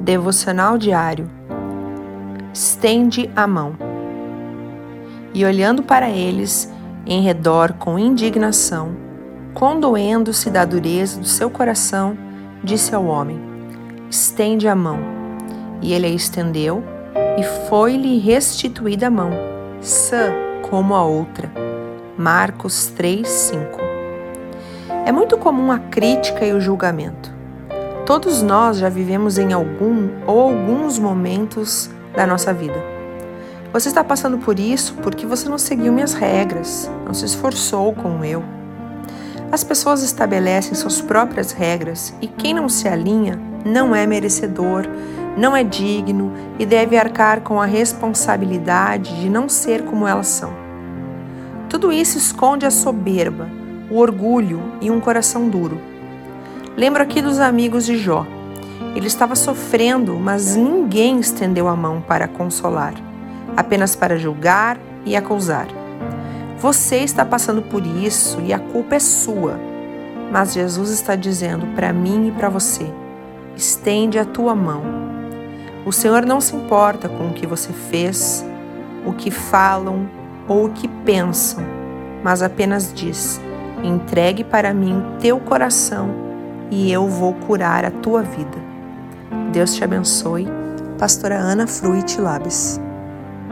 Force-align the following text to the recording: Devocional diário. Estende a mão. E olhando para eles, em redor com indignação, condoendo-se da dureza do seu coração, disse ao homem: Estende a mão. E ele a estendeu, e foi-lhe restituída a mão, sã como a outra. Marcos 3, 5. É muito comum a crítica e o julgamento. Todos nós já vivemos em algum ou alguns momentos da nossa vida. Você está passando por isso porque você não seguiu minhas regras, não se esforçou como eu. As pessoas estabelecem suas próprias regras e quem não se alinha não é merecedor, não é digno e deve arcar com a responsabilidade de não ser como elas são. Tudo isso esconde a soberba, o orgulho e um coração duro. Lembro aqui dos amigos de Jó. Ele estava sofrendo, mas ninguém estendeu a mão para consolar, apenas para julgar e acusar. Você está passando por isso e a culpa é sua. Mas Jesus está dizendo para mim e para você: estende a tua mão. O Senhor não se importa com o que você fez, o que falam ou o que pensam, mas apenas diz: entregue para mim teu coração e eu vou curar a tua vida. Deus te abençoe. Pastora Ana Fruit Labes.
Devocional 0.00 0.78
diário. 0.78 1.30
Estende 2.54 3.30
a 3.36 3.46
mão. 3.46 3.76
E 5.34 5.44
olhando 5.44 5.82
para 5.82 6.08
eles, 6.08 6.72
em 7.06 7.20
redor 7.20 7.74
com 7.74 7.98
indignação, 7.98 8.96
condoendo-se 9.52 10.48
da 10.48 10.64
dureza 10.64 11.20
do 11.20 11.26
seu 11.26 11.50
coração, 11.50 12.16
disse 12.64 12.94
ao 12.94 13.04
homem: 13.04 13.38
Estende 14.08 14.66
a 14.66 14.74
mão. 14.74 14.98
E 15.82 15.92
ele 15.92 16.06
a 16.06 16.10
estendeu, 16.10 16.82
e 17.38 17.42
foi-lhe 17.68 18.18
restituída 18.18 19.08
a 19.08 19.10
mão, 19.10 19.32
sã 19.82 20.32
como 20.70 20.94
a 20.94 21.04
outra. 21.04 21.52
Marcos 22.16 22.86
3, 22.86 23.28
5. 23.28 23.78
É 25.04 25.12
muito 25.12 25.36
comum 25.36 25.70
a 25.70 25.78
crítica 25.78 26.46
e 26.46 26.54
o 26.54 26.60
julgamento. 26.60 27.39
Todos 28.06 28.42
nós 28.42 28.78
já 28.78 28.88
vivemos 28.88 29.38
em 29.38 29.52
algum 29.52 30.08
ou 30.26 30.40
alguns 30.40 30.98
momentos 30.98 31.90
da 32.14 32.26
nossa 32.26 32.52
vida. 32.52 32.82
Você 33.72 33.88
está 33.88 34.02
passando 34.02 34.38
por 34.38 34.58
isso 34.58 34.94
porque 35.02 35.26
você 35.26 35.48
não 35.48 35.58
seguiu 35.58 35.92
minhas 35.92 36.12
regras, 36.12 36.90
não 37.06 37.14
se 37.14 37.24
esforçou 37.24 37.92
como 37.92 38.24
eu. 38.24 38.42
As 39.52 39.62
pessoas 39.62 40.02
estabelecem 40.02 40.74
suas 40.74 41.00
próprias 41.00 41.52
regras 41.52 42.14
e 42.20 42.26
quem 42.26 42.54
não 42.54 42.68
se 42.68 42.88
alinha 42.88 43.38
não 43.64 43.94
é 43.94 44.06
merecedor, 44.06 44.86
não 45.36 45.56
é 45.56 45.62
digno 45.62 46.32
e 46.58 46.66
deve 46.66 46.96
arcar 46.96 47.42
com 47.42 47.60
a 47.60 47.66
responsabilidade 47.66 49.20
de 49.20 49.28
não 49.28 49.48
ser 49.48 49.84
como 49.84 50.06
elas 50.06 50.26
são. 50.26 50.52
Tudo 51.68 51.92
isso 51.92 52.18
esconde 52.18 52.66
a 52.66 52.70
soberba, 52.70 53.48
o 53.88 53.98
orgulho 53.98 54.60
e 54.80 54.90
um 54.90 54.98
coração 54.98 55.48
duro. 55.48 55.89
Lembro 56.80 57.02
aqui 57.02 57.20
dos 57.20 57.38
amigos 57.40 57.84
de 57.84 57.98
Jó. 57.98 58.26
Ele 58.96 59.06
estava 59.06 59.36
sofrendo, 59.36 60.18
mas 60.18 60.56
ninguém 60.56 61.20
estendeu 61.20 61.68
a 61.68 61.76
mão 61.76 62.00
para 62.00 62.26
consolar, 62.26 62.94
apenas 63.54 63.94
para 63.94 64.16
julgar 64.16 64.78
e 65.04 65.14
acusar. 65.14 65.66
Você 66.58 67.00
está 67.00 67.22
passando 67.22 67.60
por 67.60 67.84
isso 67.84 68.40
e 68.40 68.50
a 68.50 68.58
culpa 68.58 68.94
é 68.94 68.98
sua. 68.98 69.60
Mas 70.32 70.54
Jesus 70.54 70.88
está 70.88 71.14
dizendo 71.16 71.66
para 71.76 71.92
mim 71.92 72.28
e 72.28 72.32
para 72.32 72.48
você: 72.48 72.90
estende 73.54 74.18
a 74.18 74.24
tua 74.24 74.54
mão. 74.54 74.82
O 75.84 75.92
Senhor 75.92 76.24
não 76.24 76.40
se 76.40 76.56
importa 76.56 77.10
com 77.10 77.28
o 77.28 77.34
que 77.34 77.46
você 77.46 77.74
fez, 77.90 78.42
o 79.04 79.12
que 79.12 79.30
falam 79.30 80.08
ou 80.48 80.64
o 80.64 80.70
que 80.70 80.88
pensam, 80.88 81.62
mas 82.24 82.40
apenas 82.40 82.90
diz: 82.90 83.38
entregue 83.84 84.42
para 84.42 84.72
mim 84.72 85.04
teu 85.20 85.38
coração 85.38 86.29
e 86.70 86.90
eu 86.92 87.08
vou 87.08 87.34
curar 87.34 87.84
a 87.84 87.90
tua 87.90 88.22
vida. 88.22 88.58
Deus 89.52 89.74
te 89.74 89.84
abençoe. 89.84 90.46
Pastora 90.98 91.38
Ana 91.38 91.66
Fruit 91.66 92.20
Labes. 92.20 92.80